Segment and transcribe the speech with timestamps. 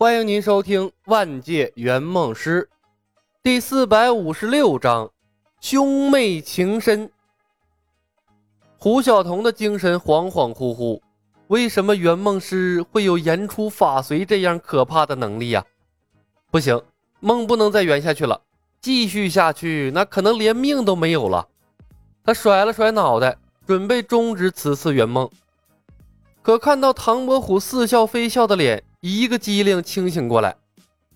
[0.00, 2.66] 欢迎您收听《万界圆梦师》
[3.42, 5.10] 第四百五十六章：
[5.60, 7.10] 兄妹情深。
[8.78, 11.02] 胡晓彤的精神恍恍惚惚，
[11.48, 15.62] 为什么圆梦师会有言出法随这样可怕的能力呀？
[16.50, 16.82] 不行，
[17.20, 18.40] 梦不能再圆下去了，
[18.80, 21.46] 继续下去那可能连命都没有了。
[22.24, 23.36] 他甩了甩脑袋，
[23.66, 25.28] 准备终止此次圆梦。
[26.40, 30.54] 可看到唐伯虎似笑非笑的脸，一个机灵清醒过来。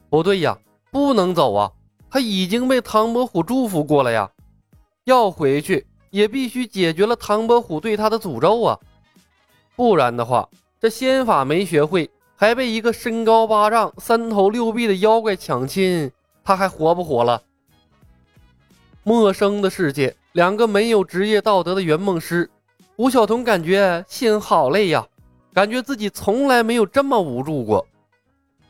[0.09, 0.59] 不对呀，
[0.91, 1.71] 不能走啊！
[2.09, 4.31] 他已经被唐伯虎祝福过了呀，
[5.05, 8.79] 要回去也必须解决了唐伯虎对他的诅咒啊！
[9.75, 10.49] 不然的话，
[10.81, 16.11] 这仙法没学会，还被一个身高八丈、三头六臂的妖怪抢亲，
[16.45, 17.43] 他还活不活了？
[19.03, 22.49] 陌生的世界，两个没有职业道德的圆梦师，
[22.97, 25.07] 吴晓彤感觉心好累呀。
[25.55, 27.87] 感觉自己从来没有这么无助过，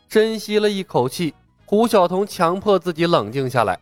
[0.07, 1.33] 深吸了一口气，
[1.65, 3.81] 胡晓彤强迫自己冷静下来。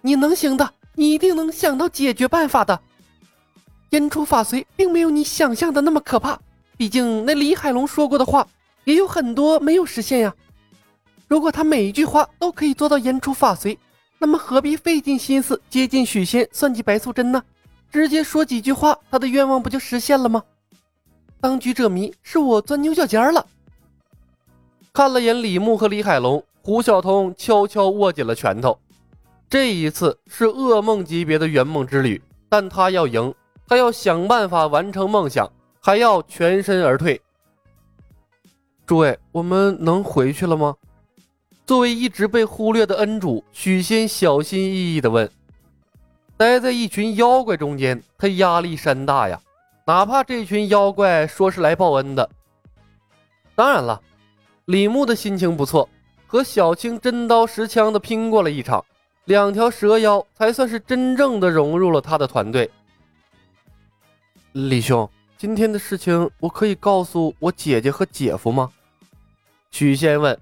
[0.00, 2.80] 你能行的，你一定能想到解决办法的。
[3.90, 6.36] 阴出法随并没有你想象的那么可怕，
[6.76, 8.44] 毕竟那李海龙说过的话
[8.82, 10.34] 也有很多没有实现呀。
[11.28, 13.78] 如果他每一句话都可以做到言出法随，
[14.18, 17.40] 那么何必费尽心思接近许仙算计白素贞呢？
[17.92, 20.42] 直接说几句话，他的愿望不就实现了吗？
[21.40, 23.44] 当局者迷，是我钻牛角尖了。
[24.92, 28.78] 看了眼李牧和李海龙，胡晓彤悄悄握紧了拳头。
[29.48, 33.34] 这一次是噩梦级别的圆梦之旅，但他要赢，
[33.66, 37.20] 他要想办法完成梦想，还要全身而退。
[38.86, 40.76] 诸位，我们能回去了吗？
[41.64, 45.30] 作为一直被忽略的恩主，许仙小心翼翼地问。
[46.36, 49.40] 待在一群妖怪中间，他压力山大呀。
[49.90, 52.30] 哪怕这群妖怪说是来报恩的，
[53.56, 54.00] 当然了，
[54.66, 55.88] 李牧的心情不错，
[56.28, 58.84] 和小青真刀实枪的拼过了一场，
[59.24, 62.70] 两条蛇妖才算是真正的融入了他的团队。
[64.52, 68.70] 李兄，今天的事情我可以告诉我姐姐和姐夫吗？
[69.72, 70.38] 许仙问。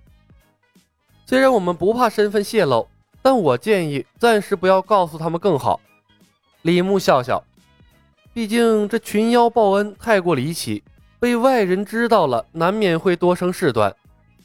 [1.25, 2.87] 虽然我们不怕身份泄露，
[3.23, 5.81] 但我建议暂时不要告诉他们更好。
[6.61, 7.43] 李牧笑笑。
[8.39, 10.81] 毕竟这群妖报恩太过离奇，
[11.19, 13.93] 被外人知道了，难免会多生事端。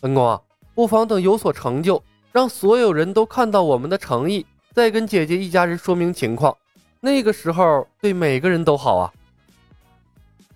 [0.01, 0.41] 恩公啊，
[0.73, 6.57] 不妨等有所成就，让所有人都看到我们的诚意，再跟姐姐一家人说明情况。
[7.01, 9.13] 那个时候对每个人都好啊！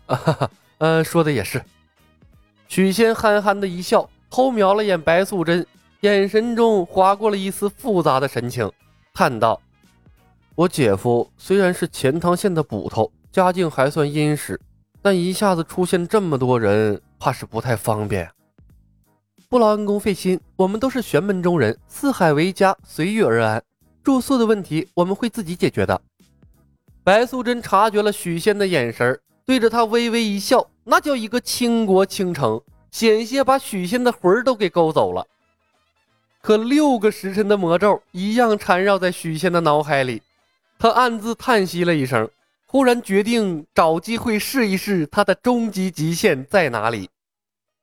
[0.08, 0.50] 啊 哈哈，
[0.80, 1.62] 呃，说的也是。
[2.68, 5.64] 许仙憨憨的一笑，偷瞄了眼白素贞，
[6.00, 8.72] 眼神中划过了一丝复杂的神情，
[9.14, 9.62] 叹道
[10.58, 14.60] ：“我姐夫虽然是钱塘县的捕头。”家境还算殷实，
[15.00, 18.28] 但一下子出现这么多人，怕是不太方便。
[19.48, 23.62] 不劳恩公费心，我们都是玄门中人，四海为家，随遇而安。
[24.04, 26.02] 住宿的问题我们会自己解决的。
[27.04, 32.60] 白素贞察觉了许仙的眼神，对着他微微一笑，那叫一个倾国倾城，
[32.90, 35.24] 险些把许仙的魂儿都给勾走了。
[36.42, 40.24] 可六个时辰的魔咒一样缠绕在许仙的脑海里，
[40.80, 42.28] 他暗自叹息了一声。
[42.70, 47.10] 忽然决定找机会试一试他的终极极限在哪里。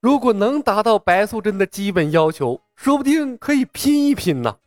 [0.01, 4.59] 如果能达到白素贞的基本要求，说不定可以拼一拼呢。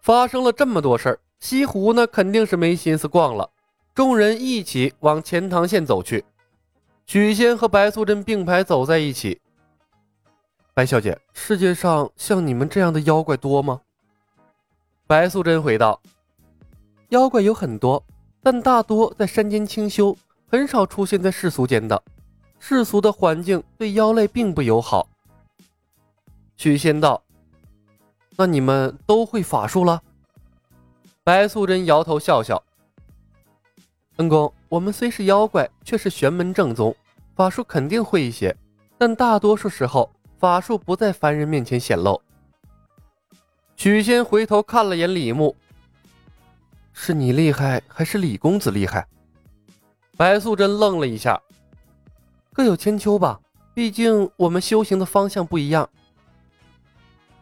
[0.00, 3.50] 发生了这么多事儿，西湖呢肯定是没心思逛了。
[3.94, 6.24] 众人一起往钱塘县走去。
[7.04, 9.38] 许仙和白素贞并排走在一起。
[10.72, 13.82] 白小姐，世界上像你们这样的妖怪多吗？
[15.06, 16.00] 白素贞回道
[17.10, 18.02] ：“妖怪有很多。”
[18.42, 20.16] 但大多在山间清修，
[20.50, 22.02] 很少出现在世俗间的。
[22.58, 25.08] 世俗的环境对妖类并不友好。
[26.56, 27.22] 许仙道
[28.36, 30.02] ：“那你们都会法术了？”
[31.22, 32.62] 白素贞摇头笑笑
[34.16, 36.94] ：“恩公，我们虽是妖怪，却是玄门正宗，
[37.36, 38.56] 法术肯定会一些，
[38.96, 42.20] 但大多数时候法术不在凡人面前显露。”
[43.76, 45.54] 许仙回头看了眼李牧。
[47.00, 49.06] 是你厉害还是李公子厉害？
[50.16, 51.40] 白素贞愣了一下，
[52.52, 53.40] 各有千秋吧，
[53.72, 55.88] 毕竟我们修行的方向不一样。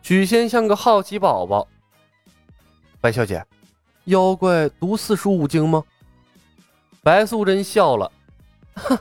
[0.03, 1.67] 许仙像个好奇宝宝。
[3.01, 3.43] 白小姐，
[4.05, 5.83] 妖怪读四书五经吗？
[7.03, 8.13] 白素贞笑了，
[8.75, 8.99] 哼，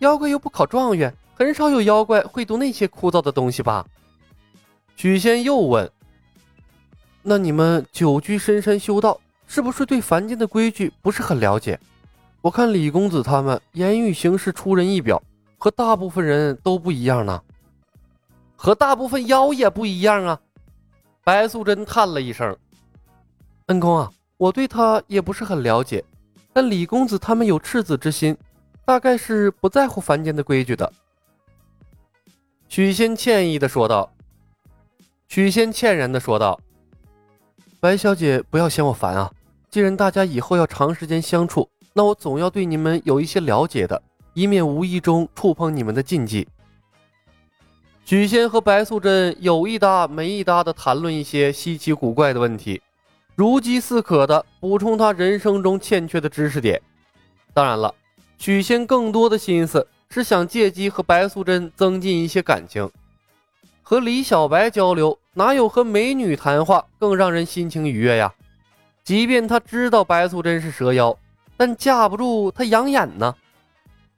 [0.00, 3.86] 妖怪又不考状元，很少有妖怪会读那些枯燥的东西吧？
[4.96, 5.90] 许仙又问
[7.22, 9.18] ：“那你们久居深山修道？”
[9.52, 11.78] 是不是对凡间的规矩不是很了解？
[12.40, 15.22] 我看李公子他们言语行事出人意表，
[15.58, 17.38] 和大部分人都不一样呢。
[18.56, 20.40] 和大部分妖也不一样啊。
[21.22, 22.56] 白素贞叹了一声
[23.68, 26.02] ：“恩公啊，我对他也不是很了解，
[26.54, 28.34] 但李公子他们有赤子之心，
[28.86, 30.90] 大概是不在乎凡间的规矩的。”
[32.70, 34.10] 许仙歉意的说道。
[35.28, 36.58] 许仙歉然的说道
[37.78, 39.30] ：“白小姐，不要嫌我烦啊。
[39.72, 44.02] 既然大家以后要长时间相处，那我总要对你们有一些了解的，
[44.34, 46.46] 以免无意中触碰你们的禁忌。”
[48.04, 52.82] 许仙和白素贞有一搭没一搭的谈论一些稀奇古怪的问题，
[53.34, 56.78] 如饥似渴的补充他人生中欠缺的知识点。
[57.54, 57.94] 当然了，
[58.36, 59.88] 许仙更多的心思。
[60.10, 62.90] 是想借机和白素贞增进一些感情，
[63.82, 68.30] 和李小白交流，哪有和美女谈话更让人心情愉悦呀？
[69.04, 71.16] 即便他知道白素贞是蛇妖，
[71.56, 73.34] 但架不住他养眼呢。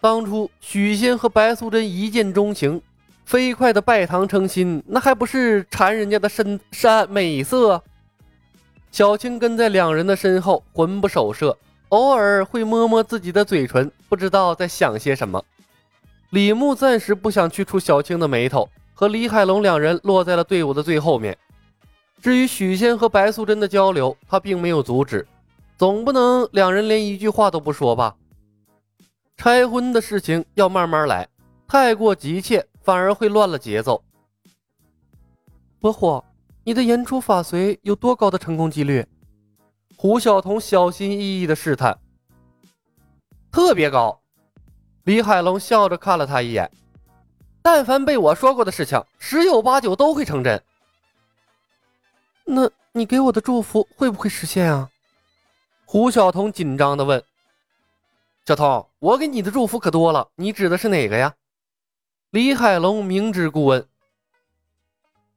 [0.00, 2.82] 当初许仙和白素贞一见钟情，
[3.24, 7.82] 飞快的拜堂成亲，那还不是馋人家的身山美色？
[8.92, 11.56] 小青跟在两人的身后，魂不守舍，
[11.88, 15.42] 偶尔会摸摸自己的嘴唇，不知道在想些什么。
[16.30, 21.36] 李牧暂时不想去触小青的眉头，和李海龙两人落在了队伍的最后面。
[22.22, 25.26] 至于许仙和白素贞的交流，他并没有阻止，
[25.76, 28.14] 总不能两人连一句话都不说吧？
[29.36, 31.28] 拆婚的事情要慢慢来，
[31.66, 34.02] 太过急切反而会乱了节奏。
[35.80, 36.24] 伯虎，
[36.62, 39.06] 你的言出法随有多高的成功几率？
[39.96, 41.98] 胡晓彤小心翼翼的试探。
[43.52, 44.20] 特别高。
[45.04, 46.70] 李海龙笑着看了他一眼，
[47.60, 50.62] 但凡被我说过的事情，十有八九都会成真。
[52.44, 54.90] 那你给我的祝福会不会实现啊？
[55.84, 57.22] 胡晓彤紧张的问。
[58.46, 61.34] 小彤，我给你的祝福可多了，你指的是哪个呀？
[62.30, 63.86] 李海龙明知故问。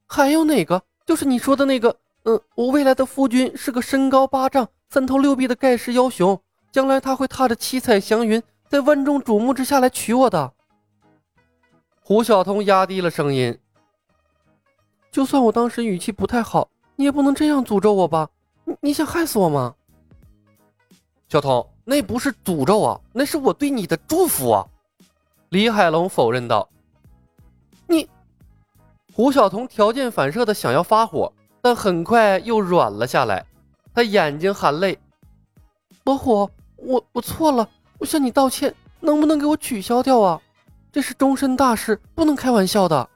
[0.06, 0.82] 还有哪个？
[1.06, 6.38] 就是你说的那个，嗯，我未来的夫君是个身高八丈、三头六臂的盖世妖雄，
[6.70, 8.42] 将来他会踏着七彩祥云。
[8.68, 10.52] 在万众瞩目之下来娶我的，
[12.02, 13.58] 胡晓彤压低了声音。
[15.10, 18.28] 就算我当时语气不太好，你也不能这样诅咒我吧？
[18.64, 19.72] 你你想害死我吗？
[21.28, 24.66] 小彤，那不是诅咒啊，那是我对你的祝福啊！
[25.50, 26.68] 李海龙否认道。
[27.86, 28.08] 你，
[29.14, 33.46] 胡晓彤条件反射的想要发火，但很快又软了下来，
[33.94, 34.98] 他眼睛含泪。
[36.02, 37.68] 伯虎，我我错了。
[37.98, 40.42] 我向你道歉，能不能给我取消掉啊？
[40.90, 43.08] 这是终身大事，不能开玩笑的。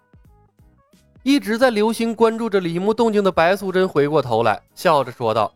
[1.22, 5.52] 一直在留心关注着李牧动静的白素贞回过头来，笑着说道：“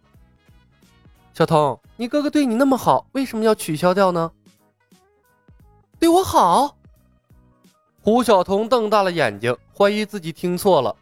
[1.35, 4.31] 小童，你哥哥对你那么好，为什么要取消掉呢？”
[5.99, 6.77] 对我好？
[8.01, 10.95] 胡晓彤瞪大了眼睛，怀疑自己听错了。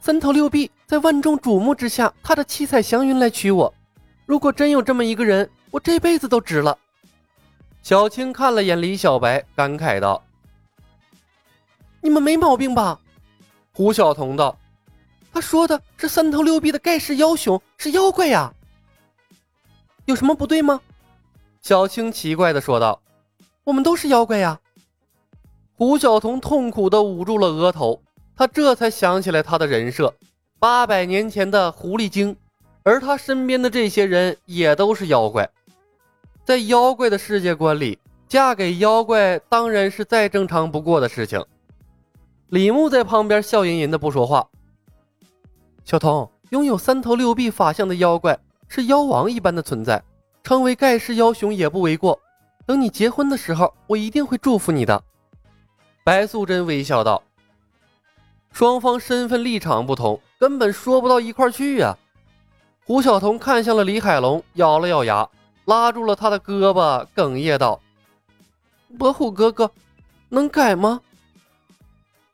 [0.00, 3.74] 三头六臂，在万众瞩目之下，踏着七彩祥云来娶我。
[4.26, 6.78] 如果真有这么一个人，我这辈子都值了。
[7.82, 10.22] 小青看了眼李小白，感慨道
[12.00, 13.00] ：“你们没毛病吧？”
[13.72, 14.58] 胡晓彤道
[15.32, 18.52] ：“他说的是三头六臂的盖世妖雄，是妖怪呀，
[20.04, 20.80] 有什么不对吗？”
[21.62, 23.00] 小青奇怪的说道
[23.64, 24.58] ：“我们都是妖怪呀。”
[25.76, 28.02] 胡晓彤痛苦的捂住了额头，
[28.36, 30.12] 他这才想起来他的人设：
[30.58, 32.36] 八百年前的狐狸精。
[32.84, 35.50] 而他身边的这些人也都是妖怪，
[36.42, 41.44] 在妖怪的世界观里，嫁给妖怪当然是再正常不过的事情。
[42.50, 44.48] 李牧在旁边笑吟吟的不说话。
[45.84, 48.38] 小童，拥有三头六臂法相的妖怪
[48.68, 50.02] 是妖王一般的存在，
[50.42, 52.18] 称为盖世妖雄也不为过。
[52.64, 55.02] 等你结婚的时候，我一定会祝福你的。
[56.04, 57.22] 白素贞微笑道
[58.50, 61.96] ：“双方身份立场不同，根本说不到一块去呀。”
[62.86, 65.28] 胡晓彤看向了李海龙，咬了咬牙，
[65.66, 67.78] 拉住了他的胳膊，哽咽道
[68.98, 69.70] ：“伯虎哥哥，
[70.30, 71.02] 能改吗？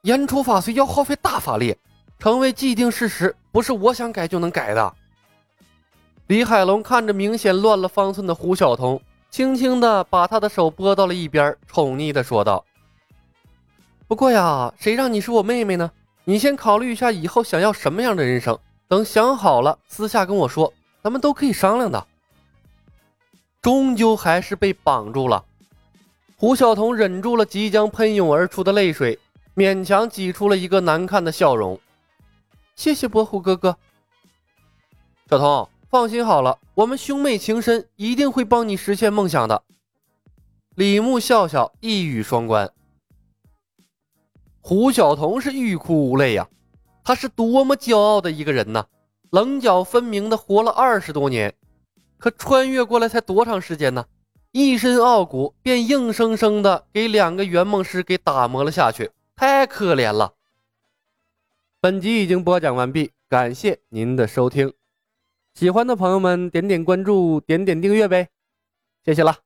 [0.05, 1.77] 言出法随要耗费大法力，
[2.19, 4.95] 成为既定事实，不是我想改就能改的。”
[6.29, 12.65] 李海龙看着明显乱了方寸的胡晓彤，轻轻的把他的手拨到了一边，宠溺的说道
[14.07, 15.91] ：“不过呀，谁让你是我妹妹呢？
[16.25, 22.07] 你先考虑一下以后想要什么样的人生。”等想好了，私下跟我说，咱们都可以商量的。
[23.63, 25.43] 终究还是被绑住了，
[26.37, 29.19] 胡晓彤忍住了即将喷涌而出的泪水，
[29.57, 31.79] 勉强挤出了一个难看的笑容。
[32.75, 33.77] 谢谢伯虎哥哥，
[35.31, 39.63] 小童放心好了，我们兄妹情深，一定会帮你实现梦想的。
[40.75, 42.69] 李牧笑笑，一语双关。
[44.61, 46.49] 胡晓彤是欲哭无泪呀，
[47.05, 48.87] 他是多么骄傲的一个人呐！
[49.31, 51.55] 棱角分明的活了二十多年，
[52.19, 54.07] 可穿越过来才多长时间呢？
[54.51, 60.35] 一身傲骨便硬生生的给两个圆梦师给打磨了下去，太可怜了。
[61.81, 64.73] 本集已经播讲完毕，感谢您的收听。
[65.55, 68.29] 喜欢的朋友们点点关注，点点订阅呗，
[69.05, 69.39] 谢谢了。